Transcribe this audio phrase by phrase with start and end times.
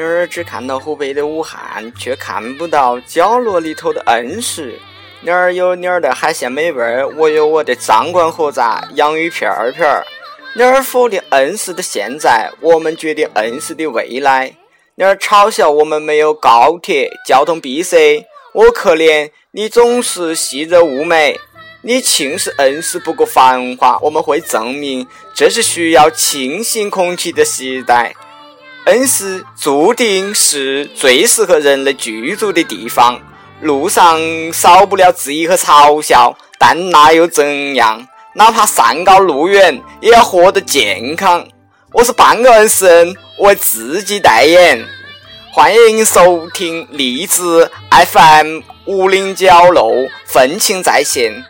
[0.00, 4.78] 女儿只看到湖北的武汉，却看不到角落里头的恩施。
[5.20, 10.02] 女儿有女儿的海鲜美味，我有我的张冠何杂洋芋片儿片儿。
[10.56, 14.56] 女儿否定恩施的现在，我们决定恩施的未来。
[14.94, 18.24] 女儿嘲笑我们没有高铁，交通闭塞。
[18.54, 21.36] 我可怜你总是细热雾霾，
[21.82, 23.98] 你轻视恩施不够繁华。
[24.00, 28.14] 我们会证明，这是需要清新空气的时代。
[28.90, 33.20] 恩施注定是最适合人类居住的地方，
[33.60, 34.18] 路上
[34.52, 38.04] 少不了质疑和嘲笑，但那又怎样？
[38.34, 41.46] 哪怕山高路远，也要活得健康。
[41.92, 44.84] 我是半个恩施人，我为自己代言。
[45.52, 49.92] 欢迎收听荔枝 FM 五零角落
[50.26, 51.44] 愤青在线。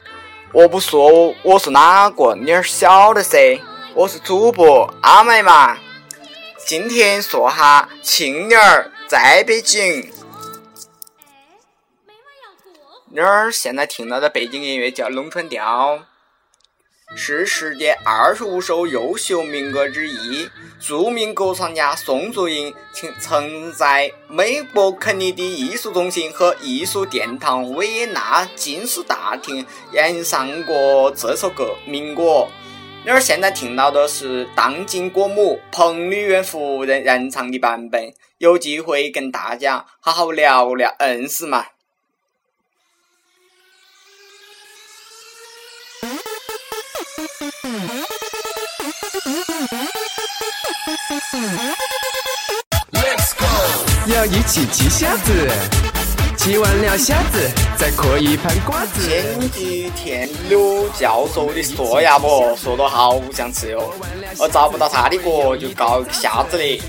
[0.53, 3.59] 我不说我是哪个，你儿晓得噻。
[3.95, 5.79] 我是主播阿麦嘛。
[6.71, 10.09] 今天说哈青年儿在北京。
[13.09, 15.97] 女儿现在听到的背景音乐叫《龙船调》，
[17.17, 20.49] 是世界二十五首优秀民歌之一。
[20.79, 32.47] 著名歌唱家宋祖英曾曾在美国肯尼迪艺术中心和艺术殿堂维也纳金丝大厅演唱过这首歌民歌。
[33.03, 41.65] 女儿现在听到的是当今国母彭丽媛夫人演唱的版本，有机会跟大家好好聊聊恩施嘛。
[54.07, 55.90] 要一起骑瞎子。
[56.41, 59.07] 吃完了虾子，再嗑一盘瓜子。
[59.07, 63.93] 前几天刘教授的嗦鸭脖说的好想吃哟，
[64.39, 66.83] 我找不到他的锅就告一个瞎子的。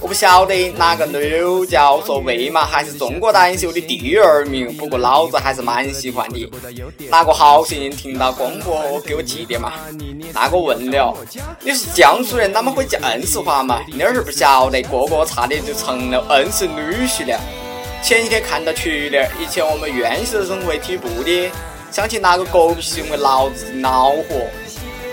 [0.00, 6.50] 我不晓得哪个刘教授为嘛还是中国单秀的第二名，不过老子还是蛮喜欢的。
[7.08, 9.74] 哪个好心人听到广播给我寄点嘛？
[10.34, 11.16] 那个问了，
[11.62, 13.78] 你是江苏人，哪么会讲恩施话嘛？
[13.96, 17.38] 那儿不晓得，哥哥差点就成了恩施女婿了。
[18.02, 21.50] 前几天看到群里，以前我们院士生会体部的，
[21.90, 24.46] 想起那个狗屁行为，老子恼火。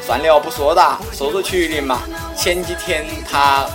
[0.06, 2.03] 算了，不说哒，说说群里嘛。
[2.38, 3.68] 前几天他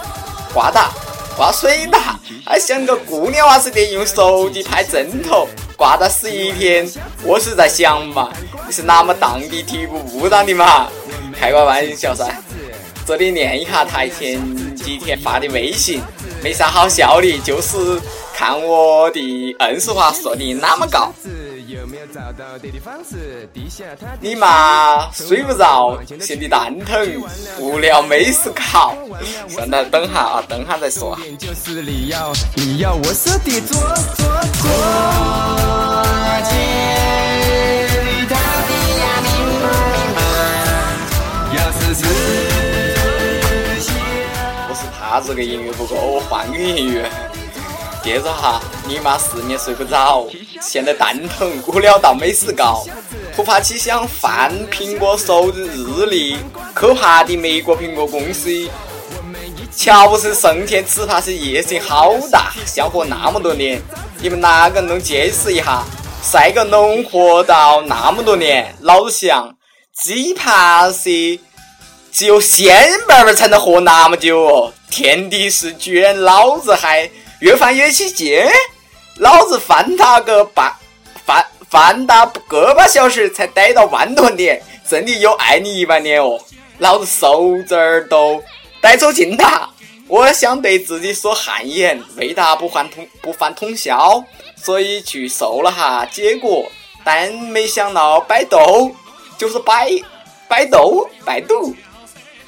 [0.55, 0.91] 挂哒
[1.37, 6.89] 挂水哒，还像个姑娘娃似的用手机拍正头，挂到十一天。
[7.25, 8.31] 我是在想嘛，
[8.67, 10.89] 你是哪么当的体部部长的嘛？
[11.39, 12.27] 开个玩笑噻。
[13.05, 14.41] 这里念一下他前
[14.77, 16.01] 几天发的微信，
[16.43, 18.01] 没啥好笑的，就是。
[18.33, 21.13] 看我的恩施话说的那么高，
[24.19, 27.23] 你妈睡不着，嫌你蛋疼，
[27.59, 28.97] 无聊没事搞。
[29.47, 31.19] 算了，等下啊，等下再说。
[33.03, 33.29] 我是
[45.11, 47.11] 怕这个音乐不够，我换个音乐。
[48.01, 50.25] 接着哈，你妈失眠睡不着，
[50.63, 52.87] 现在蛋疼，无聊到没事搞，
[53.35, 56.37] 突发奇想翻苹果手日日历，
[56.73, 58.49] 可怕的美国苹果公司，
[59.75, 63.83] 乔布斯生前只怕是野心好大，想活那么多年，
[64.23, 65.83] 你们哪个能解释一下？
[66.23, 68.73] 赛个能活到那么多年？
[68.83, 69.57] 老想，
[70.05, 71.41] 只怕是
[72.13, 74.73] 只有仙妹妹才能活那么久哦！
[74.91, 77.11] 天地是居然老子还。
[77.41, 78.39] 越翻越起劲，
[79.17, 80.71] 老子翻他个半
[81.25, 86.39] 翻翻他个把小时才逮到万多年，真的有爱你一万年哦！
[86.77, 88.45] 老子手指儿都
[88.83, 89.71] 逮走劲大，
[90.07, 94.23] 我想对自己说汗颜，为他不犯通不犯通宵，
[94.63, 96.71] 所以去搜了哈结果，
[97.03, 98.95] 但没想到百度
[99.39, 99.91] 就是百
[100.47, 101.75] 百度百度。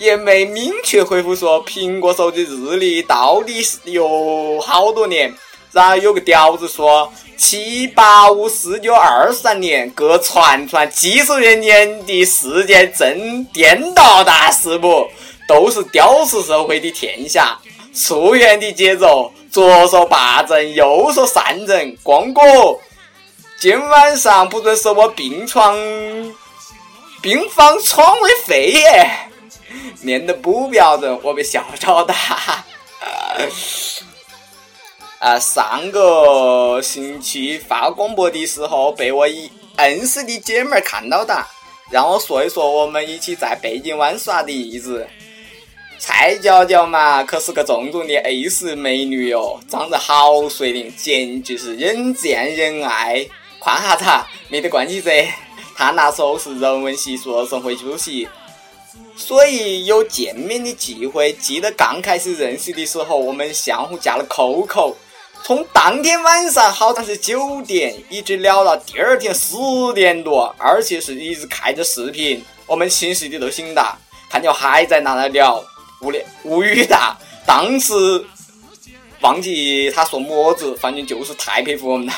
[0.02, 5.32] 也没明确回复说苹果手机日历到底是有好多年，
[5.70, 15.08] 然后有个屌子说七八五四九二三年各传传几十元年的世界正颠倒大事不？
[15.46, 17.58] 都是屌丝社会的天下，
[17.92, 22.40] 溯源的节奏，左说八正，右说三正，光哥，
[23.60, 25.76] 今晚上不准说我病床
[27.20, 29.10] 病房床位费耶。
[30.02, 32.14] 念的不标准，我被笑着打。
[35.18, 41.46] 啊，上个星期发广播的时候，被我一恩师的姐妹儿看到的，
[41.90, 45.06] 让我说一说我们一起在北京玩耍的日子。
[45.98, 53.24] 蔡娇娇嘛，可是个正宗的 A 市美女哟，长得好水灵，简直是人见人爱。
[53.60, 55.32] 夸下她，没得关系噻，
[55.76, 58.28] 她那时候是人文系硕士生会主席，
[59.16, 61.32] 所以有见面的机会。
[61.34, 64.94] 记得刚开始认识的时候，我们相互加了 QQ。
[65.44, 69.56] 从当天晚上好像是九点，一直聊到第二天十
[69.94, 72.42] 点多，而且是一直开着视频。
[72.66, 73.98] 我们寝室的都醒了，
[74.30, 75.62] 看见还在那聊，
[76.00, 77.18] 无聊无语哒。
[77.44, 77.92] 当时
[79.20, 82.12] 忘记他说么子，反正就是太佩服我们了。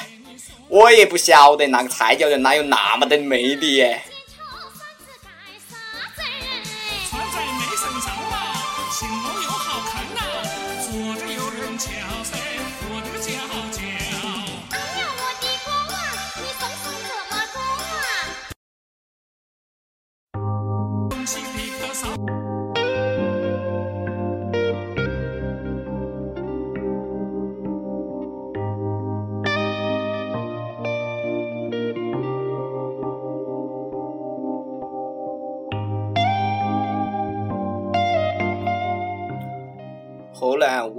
[0.68, 4.02] 我也不晓得那个蔡教练哪有那么的魅力耶。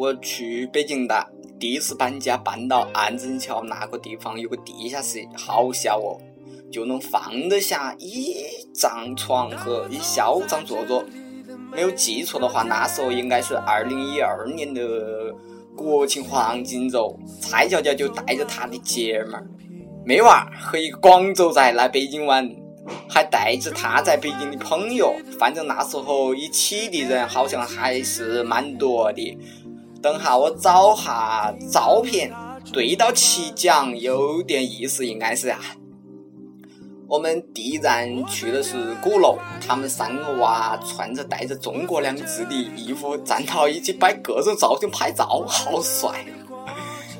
[0.05, 1.27] 我去北京的，
[1.59, 6.21] 第一次搬家搬到安贞桥那个地方，有个地下室，好小哦，
[6.71, 8.35] 就能放得下一
[8.71, 11.03] 张床和一小张桌桌。
[11.71, 15.33] 没有记错的话，那时候应该是二零一二年的
[15.75, 19.47] 国庆黄金周，蔡娇娇就带着她的姐们儿、
[20.05, 22.47] 妹娃和一个广州仔来北京玩。
[23.09, 29.35] 还带着他在北京的朋友，反正那时候一起的人好像还是蛮多的。
[30.05, 32.31] 等下我找下照片，
[32.71, 35.59] 对到起讲，有点意思，应该是啊。
[37.07, 46.23] 我们第一站去的是鼓楼，他们三个娃穿着带着中国两字的衣服，站到一起摆各种造型拍照，好帅！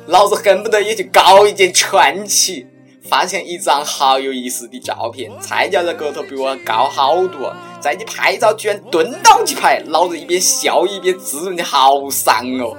[0.05, 2.67] 老子恨不得也去搞一件圈起。
[3.07, 7.55] 发现一张好有意思的照片，菜价在个头比我高好多，
[7.85, 12.75] 在你拍照居然蹲倒起拍，老子一边笑一边滋润的好伤哦！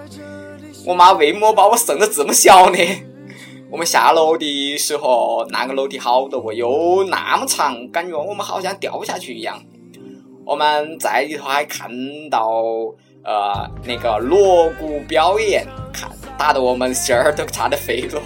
[0.84, 2.78] 我妈为么把我生得这么小呢？
[3.70, 9.62] 我们下楼的时候，那个楼梯好多，又那么长，感觉我们好像掉下去一样。
[10.44, 11.88] 我们在里头还看
[12.28, 12.50] 到
[13.22, 18.20] 呃那个锣鼓表演，看打得我们心儿都差点飞了。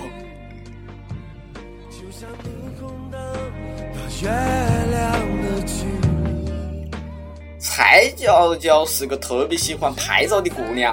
[7.73, 10.93] 蔡娇娇是个特别喜欢拍照的姑娘，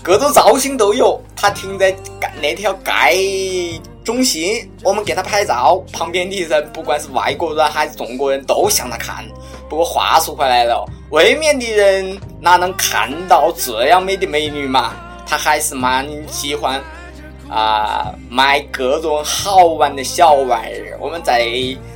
[0.00, 1.20] 各种造型都有。
[1.34, 1.92] 她停在
[2.40, 9.26] 那条街中心，我们给她拍照，旁边的人不管是外国人还是中国人都向她看。
[9.68, 14.94] 不过话说回来了，外面的人哪能看到这样美的美女嘛？
[15.26, 16.80] 她还是蛮喜欢。
[17.48, 20.98] 啊，买各种好玩的小玩意儿。
[21.00, 21.46] 我们在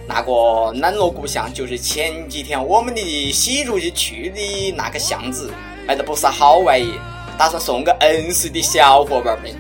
[0.07, 5.51] 那个南锣鼓巷，就是前几天我们的习主席去的那个巷子，
[5.87, 6.95] 买的不少好玩意，
[7.37, 9.55] 打算送给恩师的小伙伴们，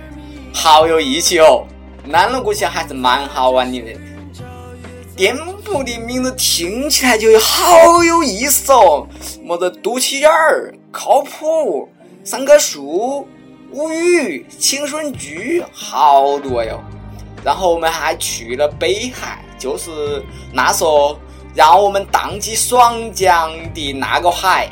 [0.52, 1.64] 好有义气哦。
[2.04, 3.80] 南锣鼓巷还是蛮好玩的，
[5.14, 9.06] 店铺的名字听起来就好有意思哦，
[9.44, 11.88] 么子肚脐眼儿，靠谱，
[12.25, 13.28] 三棵树。
[13.73, 16.79] 无语，青春剧好多哟。
[17.43, 21.19] 然后我们还去了北海，就是那时候
[21.55, 24.69] 让我们荡起双桨的那个海，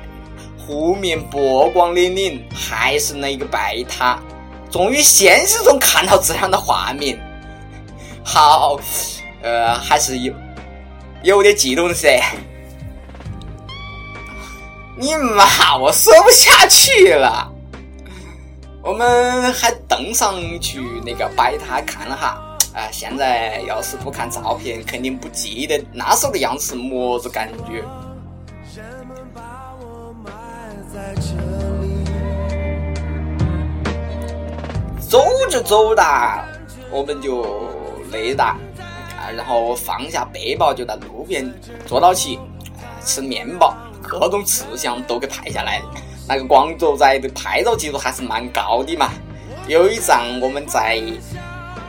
[0.58, 4.18] 湖面波光粼粼，还是那个白塔。
[4.70, 7.18] 终于现实中看到这样的画面，
[8.22, 8.78] 好，
[9.42, 10.32] 呃，还是有
[11.22, 12.22] 有点激动噻。
[14.96, 17.49] 你妈，我说不下去了。
[18.82, 27.84] 我们还登上去那个摆摊看了哈，哎，现在要是不看照片，肯定不记得那时候的样子是么子感觉。
[34.98, 36.46] 走着走哒，
[36.90, 37.68] 我们就
[38.10, 38.44] 累了，
[39.18, 41.52] 啊，然后放下背包就在路边
[41.84, 42.38] 坐到起，
[43.04, 45.84] 吃面包，各种吃相都给拍下来了。
[46.30, 49.10] 那个广州仔的拍照技术还是蛮高的嘛，
[49.66, 51.02] 有一张我们在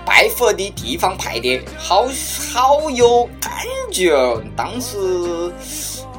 [0.03, 2.07] 拜佛的地方拍的，好
[2.51, 3.51] 好有感
[3.91, 4.11] 觉。
[4.57, 4.97] 当时，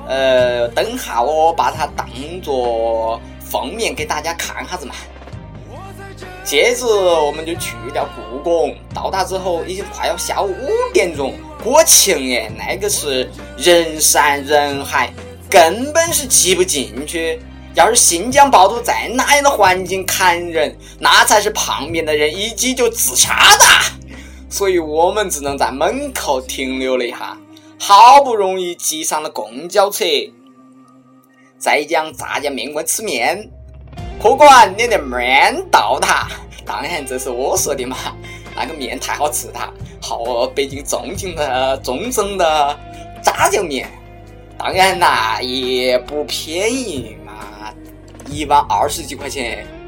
[0.07, 2.07] 呃，等下我把它当
[2.41, 4.95] 做封面给大家看哈子嘛。
[6.45, 15.12] 接着我们就去了故宫，到达之后已经快要下午五点钟，国庆耶，那个是人山人海，
[15.50, 17.41] 根本是挤不进去。
[17.75, 23.64] 要是新疆暴徒在那样的环境砍人，那才是旁边的人一击就自杀的。
[24.50, 27.37] 所以我们只能在门口停留了一下，
[27.79, 30.05] 好不容易挤上了公交车，
[31.59, 33.50] 再将炸酱面馆吃面。
[34.23, 36.29] 客官，你的面到达。
[36.64, 37.97] 当然，这是我说的嘛。
[38.55, 42.79] 那个面太好吃了，好北京正经的中正的
[43.23, 43.91] 炸酱面。
[44.59, 47.17] 当然啦，也不便宜。
[48.33, 49.82] 一碗二十几块钱。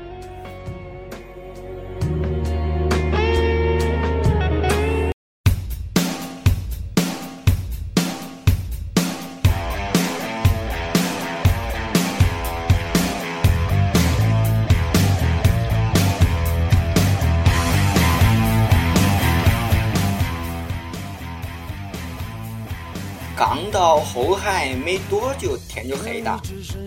[24.45, 26.39] 到后海没多久，天就黑了，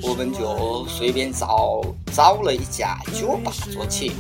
[0.03, 1.81] 我们就随便找
[2.13, 4.11] 找了一家酒吧坐起。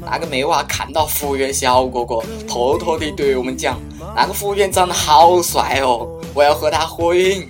[0.00, 3.78] 那个妹娃看到服务员小哥哥，偷偷地对我们讲
[4.16, 7.46] ：“那个服务员长得好帅哦，我要和他合影。”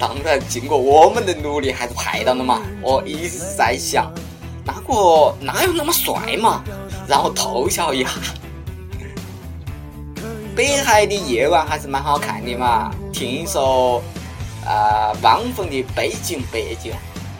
[0.00, 2.62] 当然，经过我们的努力，还是拍到了嘛。
[2.80, 4.10] 我一直在想，
[4.64, 6.64] 那个哪有那么帅嘛？
[7.06, 8.10] 然后偷笑一下。
[10.56, 12.90] 北海的夜晚还是蛮好看的嘛。
[13.12, 14.02] 听说，
[14.66, 16.92] 呃，汪峰的《北京北京》，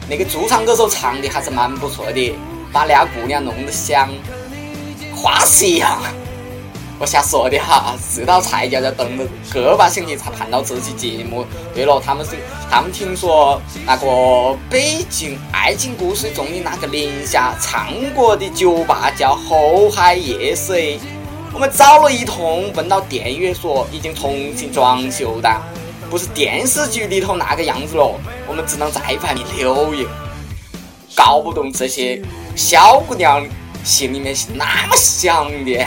[0.08, 2.34] 那个驻唱歌手唱的还是蛮不错的，
[2.72, 4.08] 把那姑娘弄得像
[5.14, 6.02] 花石一样。
[7.00, 11.44] 我瞎说的哈，这道菜要在等了个把星期才看到这期节目。
[11.74, 12.36] 对了，他们是
[12.70, 14.06] 他们听说那个
[14.70, 20.74] 《北京爱情故事》中的那个林夏唱过的酒吧叫后海夜色。
[21.52, 25.50] 我们找了一通，问到店员说已经重新装修的，
[26.14, 28.14] 不是电视剧里头那个样子了。
[28.46, 30.06] 我们只能再盘留言，
[31.12, 32.22] 搞不懂这些
[32.54, 33.44] 小姑娘
[33.82, 35.84] 心里面是那么想的。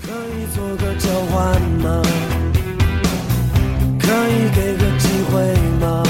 [0.00, 2.02] 可以做个交换吗？
[4.00, 5.42] 可以给个机会
[5.78, 6.02] 吗？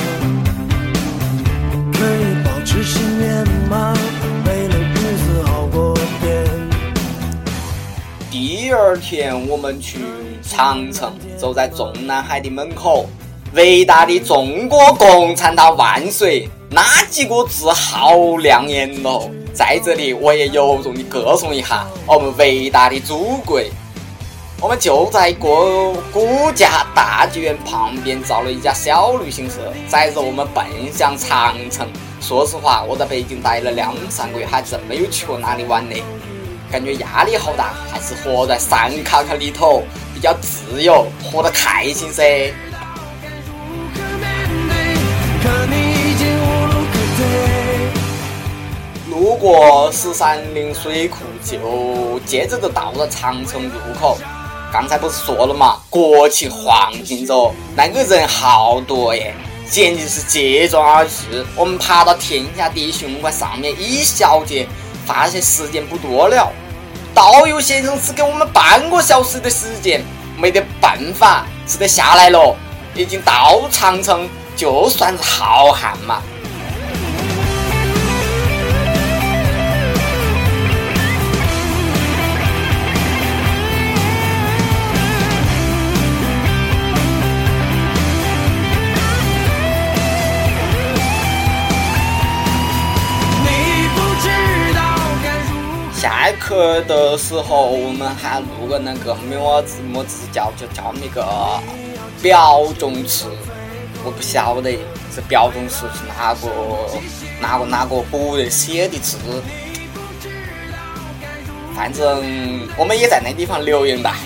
[1.92, 3.98] 可以保持信念吗？
[4.46, 6.48] 为了日子好过点
[8.30, 9.98] 第二天，我们去
[10.40, 13.08] 长城，走在中南海的门口，
[13.54, 16.48] 伟大的中国共产党万岁！
[16.70, 19.30] 那几个字好亮眼哦。
[19.52, 23.60] 在这里，我也由衷的歌颂一下我们伟大的祖国。
[24.60, 31.86] 我们就在国国家大剧院旁边找了一家小旅行社，载着我们奔向长城。
[32.20, 35.94] 说实话，我在北京待了两三个月，还真没有去过哪里玩呢。
[36.72, 42.52] 感觉压力好大，还是活在山卡卡里头比较自由，活得开心噻。
[49.14, 54.18] 路过十三陵水库，就接着就到了长城入口。
[54.72, 59.32] 刚才不是说了嘛，国庆黄金周，那个人好多耶，
[59.70, 61.46] 简直是接踵而至。
[61.54, 64.66] 我们爬到天下第一雄关上面一小节，
[65.06, 66.52] 发现时间不多了。
[67.14, 70.02] 导游先生只给我们半个小时的时间，
[70.36, 72.56] 没得办法，只得下来了。
[72.96, 76.20] 已经到长城，就算是好汉嘛。
[96.46, 101.24] 课的时候，我们还录个那个么子么子叫叫叫那个
[102.20, 103.28] 表忠词，
[104.04, 104.70] 我不晓得
[105.16, 106.50] 这表忠词是哪个
[107.40, 109.16] 哪个哪个古人写的字，
[111.74, 112.22] 反正
[112.76, 114.18] 我们也在那地方留言吧。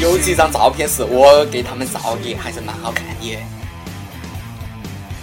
[0.00, 3.38] 有几张照片是我给他们照的，还是蛮好看的，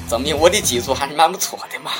[0.09, 1.91] 证明我的技术还是蛮不错的嘛。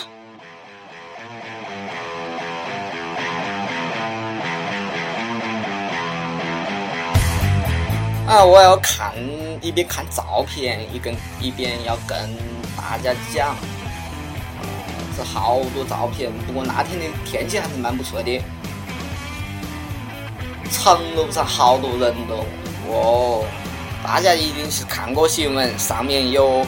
[8.28, 9.14] 啊，我要看
[9.62, 12.18] 一边看照片，一跟一边要跟
[12.76, 13.56] 大家讲，
[15.16, 18.42] 是好多照片，不过那天的天气还是蛮不错的。
[20.72, 22.44] 长路上好多人哦，
[22.94, 23.46] 哦
[24.04, 26.66] 大家一定是看过新闻，上面有，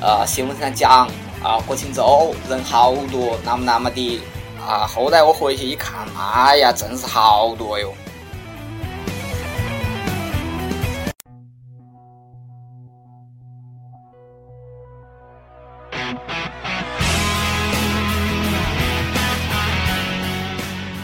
[0.00, 1.08] 呃，新闻上讲
[1.42, 4.20] 啊，国庆周人好多，那么那么的
[4.66, 4.86] 啊。
[4.86, 7.92] 后来我回去一看，哎呀，真是好多哟。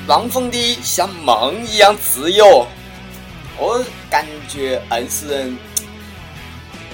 [0.08, 2.66] 浪风的像梦一样自由。
[3.58, 3.82] 我
[4.12, 5.56] 感觉二十人，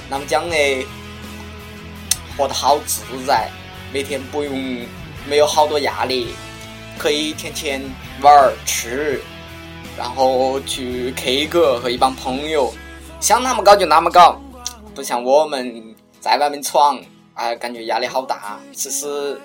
[0.09, 0.55] 那么讲呢，
[2.37, 3.51] 活得好自在，
[3.93, 4.87] 每天不用
[5.29, 6.29] 没有好多压力，
[6.97, 7.83] 可以天天
[8.23, 9.21] 玩儿吃，
[9.97, 12.73] 然后去 K 歌和一帮朋友，
[13.19, 14.41] 想那么搞就那么搞，
[14.95, 17.01] 不像我们在外面闯，
[17.35, 18.61] 哎，感觉压力好大。
[18.73, 19.41] 其实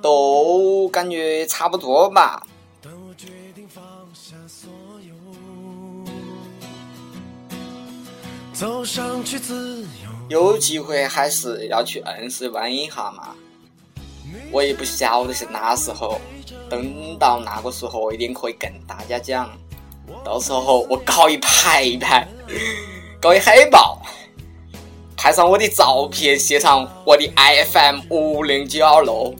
[0.00, 2.46] 都感觉差不多吧。
[8.54, 10.08] 走上去自由。
[10.28, 13.34] 有机会还是要去恩施玩一下嘛。
[14.52, 16.20] 我也不晓得是哪时候，
[16.70, 19.50] 等到那个时候，我一定可以跟大家讲。
[20.24, 22.26] 到时候我搞一排一排，
[23.20, 24.00] 搞一海报，
[25.16, 27.28] 拍上我的照片，写上我的
[27.72, 29.34] FM 五零九二六，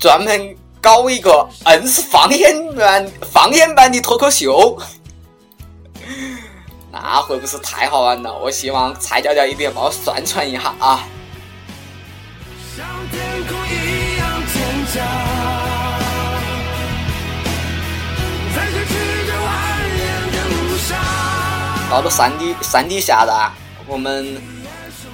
[0.00, 4.76] 专门搞一个硬是方言版方言版的脱口秀。
[7.02, 8.32] 那会不是太好玩了？
[8.32, 11.04] 我希望蔡娇娇一定要帮我宣传一下啊！
[21.90, 23.52] 到了山底山底下了，
[23.86, 24.40] 我们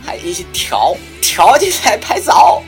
[0.04, 2.62] 还一起跳跳起来拍照。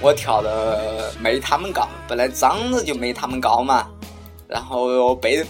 [0.00, 3.86] 我跳的没他们高，本来长得就没他们高嘛，
[4.48, 5.46] 然后又被。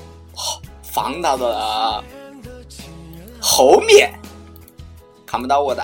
[0.90, 2.03] 放到了
[3.40, 4.12] 后面，
[5.24, 5.83] 看不到我的。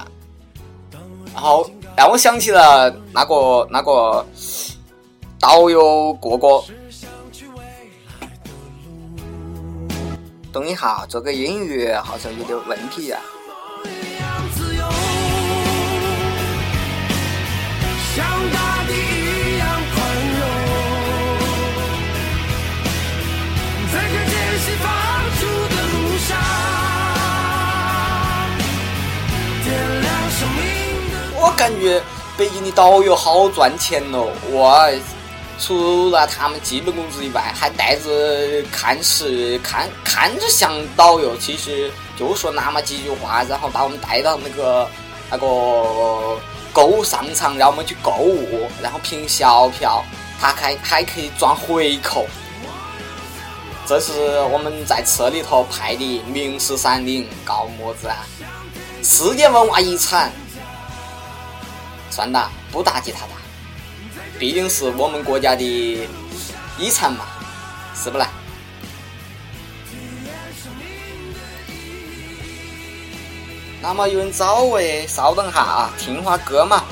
[1.33, 4.25] 然后让我想起了那个那个
[5.39, 6.63] 导游哥哥。
[10.53, 13.21] 等一下，这个音乐好像有点问题呀。
[31.47, 32.03] 我感觉
[32.37, 34.27] 北京的导游好赚钱哦！
[34.51, 34.91] 哇，
[35.61, 44.91] 除了他们基本工资以外，还带着看似看看着像导游，其实就说那么几句话，然后把我们带到那个
[45.31, 46.37] 那个
[46.73, 50.03] 购物商场，让我们去购物，然后凭小票，
[50.41, 52.27] 他还还可以赚回扣。
[53.87, 58.27] 这是我们在车里头拍的名士山岭，搞么子啊？
[59.01, 60.33] 世界文化遗产。
[62.17, 63.33] 算了，不打击他了，
[64.39, 66.09] 毕竟是我们国家的
[66.79, 67.27] 遗产嘛，
[67.95, 68.27] 是不啦？
[73.83, 76.83] 那么有人找喂，稍等哈啊，听会歌嘛。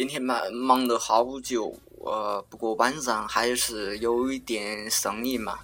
[0.00, 5.58] 今天忙忙了好久，呃，不过晚上还是有一点生意嘛。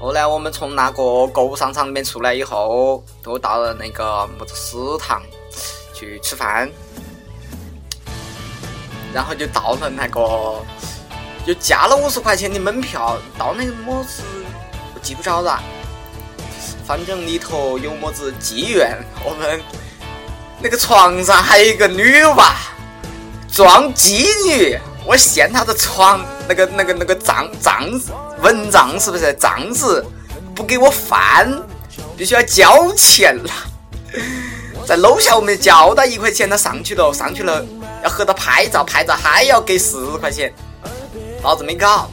[0.00, 5.22] 后来我们从那个购物商场里面出来以后，都到了那个么子食堂
[5.94, 6.68] 去吃饭，
[9.14, 10.60] 然后就到了那个，
[11.46, 14.24] 就加了五十块钱的门票，到那个么子
[14.96, 15.62] 我记不着了，
[16.84, 19.60] 反正里头有么子妓院，我们。
[20.62, 22.54] 那个床上还有一个女娃，
[23.50, 24.78] 装妓女。
[25.04, 27.82] 我嫌她的床，那个、那个、那个账账
[28.40, 30.04] 蚊帐是不是帐子？
[30.54, 31.60] 不给我翻，
[32.16, 33.50] 必须要交钱了。
[34.86, 37.64] 在楼下我们交到一块钱，他上去了，上去了
[38.04, 40.52] 要和他拍照，拍照还要给十块钱，
[41.42, 42.08] 老子没搞。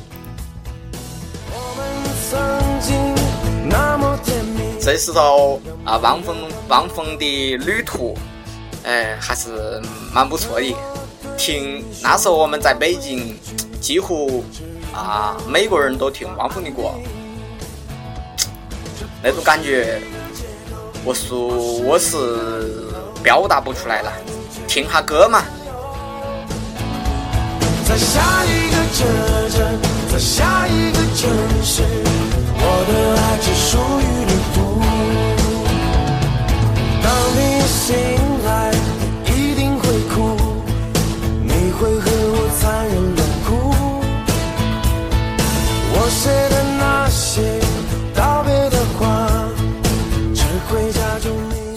[4.81, 6.37] 这时候啊，汪峰
[6.69, 8.17] 汪峰的旅途，
[8.89, 9.79] 哎，还是
[10.11, 10.75] 蛮不错的。
[11.37, 13.37] 听那时候我们在北京，
[13.79, 14.43] 几乎
[14.91, 16.89] 啊每个人都听汪峰的歌，
[19.21, 20.01] 那种感觉，
[21.05, 21.47] 我说
[21.83, 24.11] 我是表达不出来了。
[24.67, 25.43] 听下歌嘛。
[27.87, 29.05] 在下一个车
[29.55, 29.77] 站，
[30.11, 31.29] 在下一个城
[31.63, 31.83] 市，
[32.57, 34.57] 我的爱只属于旅途。
[37.03, 37.87] 当你醒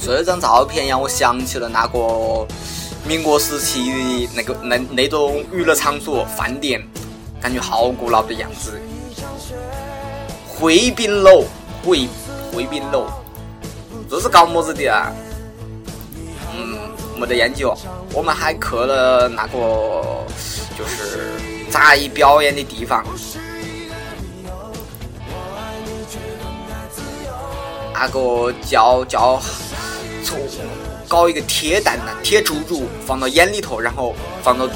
[0.04, 2.46] 这张照片让我想起了那个。
[3.04, 3.90] 民国时期
[4.26, 6.80] 的那个那那种娱乐场所饭店，
[7.40, 8.80] 感觉好古老的样子。
[10.46, 11.44] 汇宾楼，
[11.84, 12.08] 汇
[12.54, 13.08] 汇宾楼，
[14.08, 15.12] 这是搞么子的啊？
[16.56, 16.78] 嗯，
[17.18, 17.76] 没得研究。
[18.14, 20.24] 我们还去了那个
[20.78, 21.32] 就是
[21.68, 23.04] 杂艺表演的地方，
[28.02, 29.40] 那个叫叫
[30.24, 30.36] 从。
[31.08, 34.66] 搞一个铁蛋蛋、铁猪猪放到眼里头，然后放到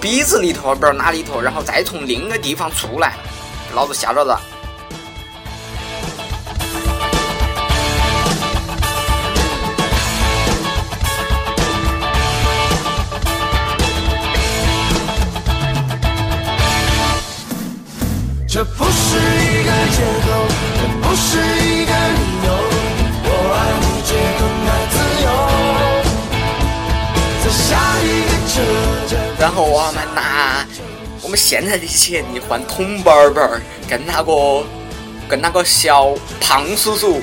[0.00, 3.18] 鼻子里头，不知道哪里头，然后再从另一个地方出来，
[3.74, 4.40] 老子吓着了。
[29.86, 30.66] 我们拿
[31.22, 34.64] 我们现在的钱你换铜板板，跟那个
[35.28, 37.22] 跟那个小胖叔叔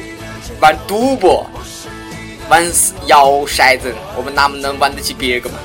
[0.62, 1.45] 玩赌博，
[2.49, 2.65] 玩
[3.08, 5.56] 摇骰子，我们哪能玩得起别个嘛？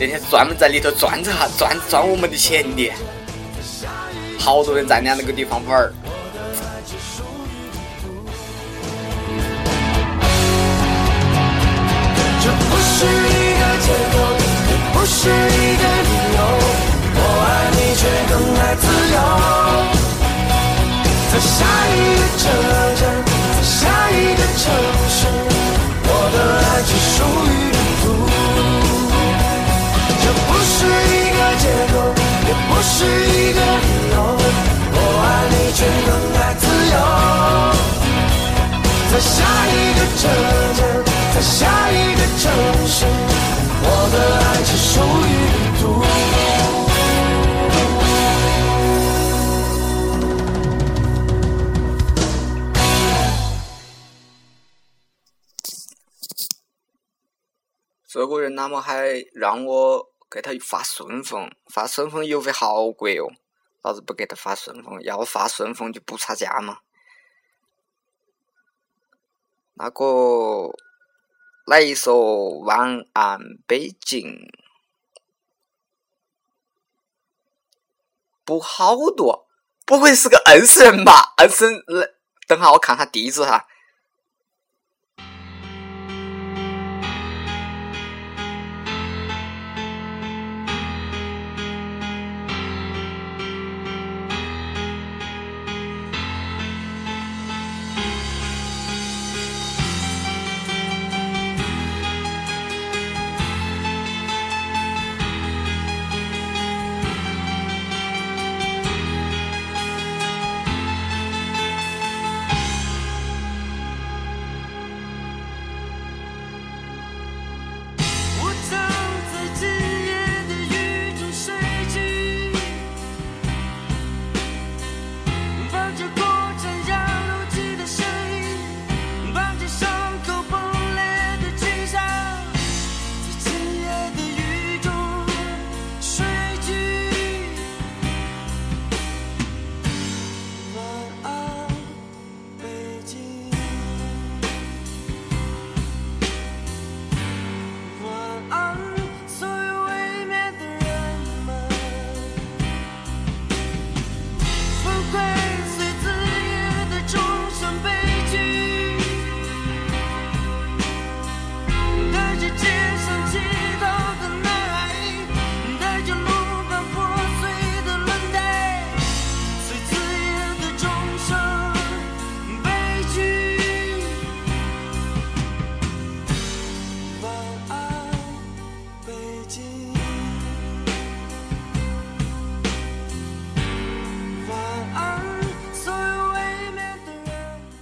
[0.00, 2.90] 那天专门在里头转着哈，转转我们的钱的，
[4.38, 5.92] 好多人在那那个地方玩儿。
[15.00, 16.40] 不是一个理由，
[17.16, 18.84] 我爱你却更爱自
[19.14, 19.16] 由。
[21.32, 21.56] 在下
[21.88, 22.44] 一个车
[23.00, 23.02] 站，
[23.56, 23.78] 在下
[24.10, 24.62] 一个城
[25.08, 25.24] 市，
[26.04, 28.04] 我的爱只属于旅途。
[30.20, 30.76] 这不是
[31.08, 31.96] 一个借口，
[32.44, 32.92] 也不是
[33.24, 34.20] 一个理由，
[34.92, 36.94] 我爱你却更爱自由。
[39.10, 39.32] 在下
[39.64, 40.28] 一个车
[40.76, 40.78] 站，
[41.32, 41.56] 在下
[41.90, 42.44] 一个城
[42.86, 43.39] 市。
[43.82, 45.82] 我的爱只属于旅途。
[58.06, 63.30] 这个人那么还让我给他发顺丰，发顺丰邮费好贵哦，
[63.82, 66.80] 老子不给他发顺丰，要发顺丰就不差价嘛。
[69.74, 70.04] 那个。
[71.70, 72.18] 来一首
[72.64, 74.26] 《晚安北京》，
[78.44, 79.46] 不好多，
[79.86, 81.32] 不会是个恩施人吧？
[81.36, 82.12] 恩施人，
[82.48, 83.68] 等下我看下地址哈。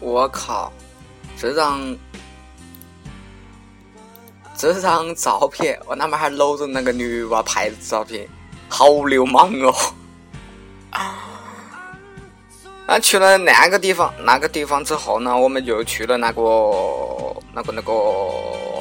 [0.08, 0.72] 我靠，
[1.36, 1.94] 这张
[4.56, 8.26] 这张照片，我他妈还搂着那个女娃拍的照片，
[8.70, 9.74] 好流氓哦！
[12.88, 16.42] 啊，去了那个地方，那个地方之后呢，我们就去了那个
[17.52, 17.92] 那个那个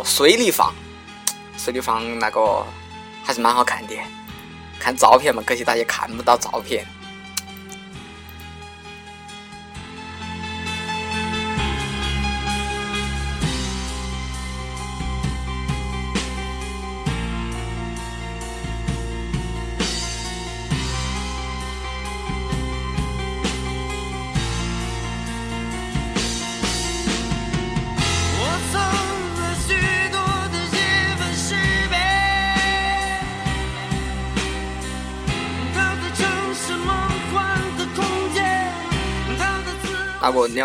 [0.06, 0.74] 水立方，
[1.58, 2.66] 水立方那个
[3.22, 3.96] 还是蛮好看的，
[4.80, 6.88] 看照片嘛，可惜大家看不到照片。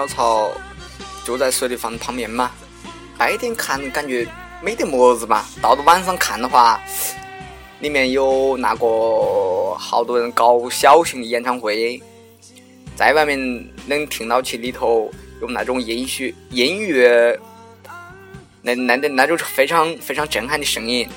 [0.02, 0.50] 鸟巢
[1.24, 2.50] 就在水立方旁边嘛，
[3.16, 4.26] 白天看感觉
[4.60, 6.80] 没得么子嘛，到了晚上看的话，
[7.78, 12.02] 里面有那个好多人搞小型的演唱会，
[12.96, 13.38] 在外面
[13.86, 15.08] 能听到起里头
[15.40, 17.38] 有那种音乐音乐，
[18.60, 21.08] 那那那那种非常非常震撼的声音。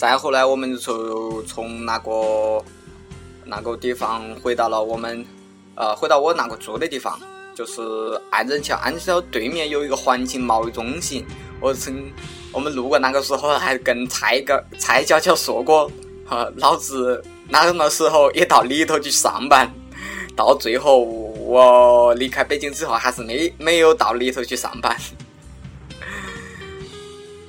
[0.00, 2.64] 再后来，我们就从那个
[3.44, 5.22] 那个地方回到了我们，
[5.74, 7.20] 呃，回到我那个住的地方，
[7.54, 7.82] 就是
[8.30, 8.74] 安仁桥。
[8.76, 11.26] 安仁桥对面有一个环境贸易中心。
[11.60, 12.10] 我曾
[12.50, 15.92] 我们路过那个时候，还跟蔡个蔡娇娇说过，
[16.24, 19.70] 哈，老子那个时候也到里头去上班。
[20.34, 24.96] 到最后，我离开北京之后，还是没没有到里头去上班。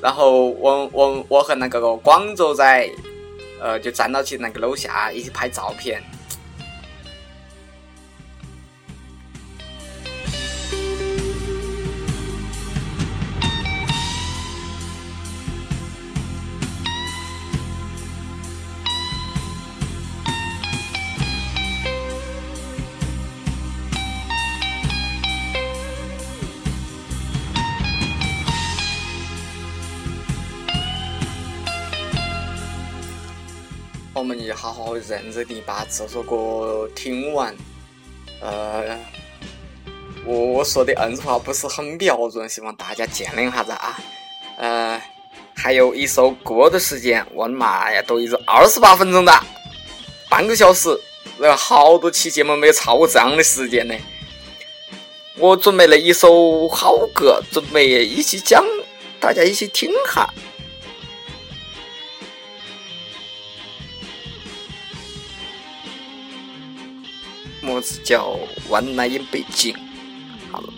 [0.02, 2.90] 然后我我我和那个广州仔，
[3.62, 6.02] 呃，就站到起那个楼下一起拍照片。
[34.92, 37.56] 我认真地把这首歌听完。
[38.42, 39.00] 呃，
[40.26, 43.98] 我我说的嗯话不是很标准，希望大家见谅下子啊。
[44.58, 45.02] 呃，
[45.56, 49.42] 还有一首歌的时间，我的妈呀，都已经二十八分钟了，
[50.30, 50.90] 半个小时，
[51.40, 53.96] 然后好多期节目没有超过这样的时间呢。
[55.38, 58.62] 我准备了一首好歌，准备一起讲，
[59.22, 60.30] 大家一起听哈。
[67.82, 68.38] 是叫
[68.70, 69.76] 万南音北京？
[70.52, 70.74] 好了，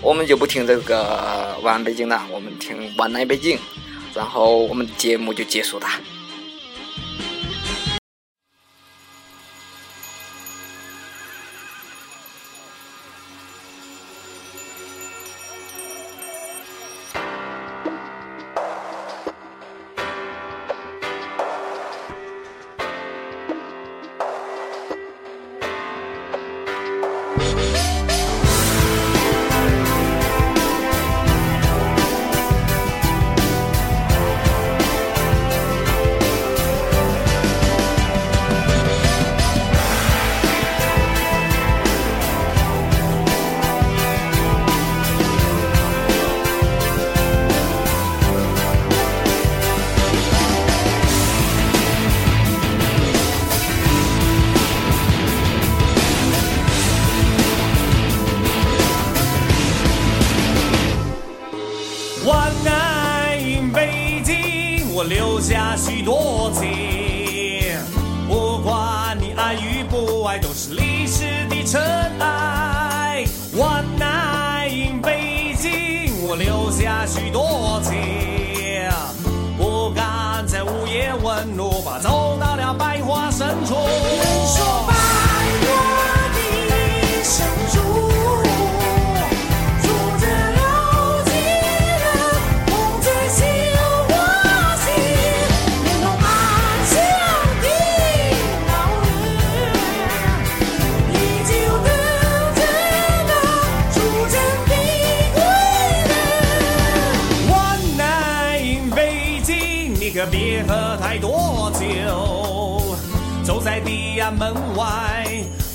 [0.00, 3.58] 我们就不听这个万北京了，我们听万南北京，
[4.14, 5.86] 然后我们的节目就结束了。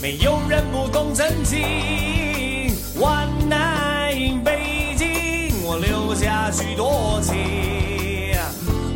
[0.06, 2.72] 没有人不懂真情。
[3.00, 8.38] 万籁北京，我留下许多情。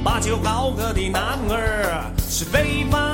[0.04, 3.09] 把酒高歌的男儿，是北方。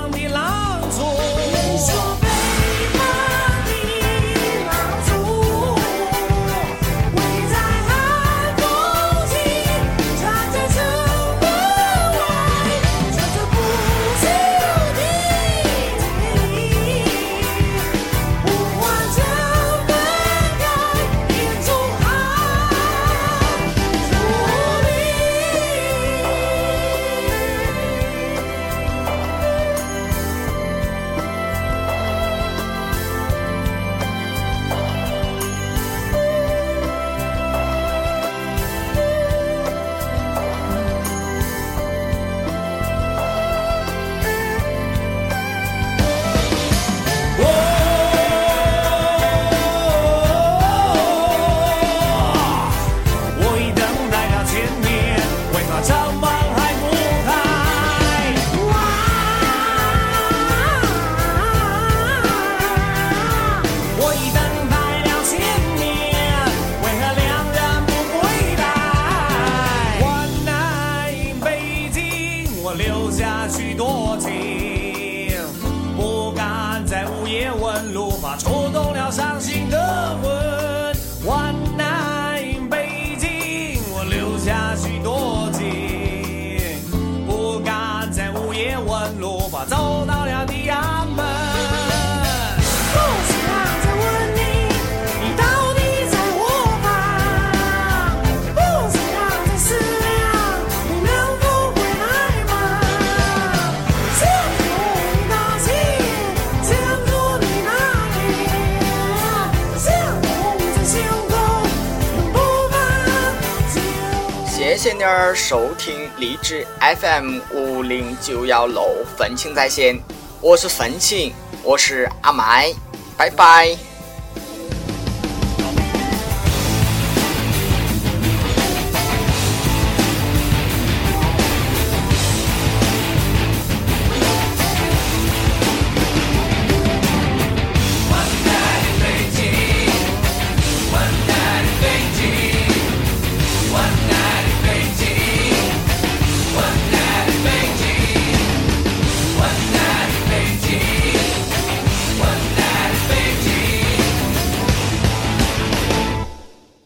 [114.85, 119.99] 点点收听励志 fm 五零九幺六愤青在线。
[120.39, 122.71] 我是愤青我是阿麦
[123.17, 123.94] 拜拜。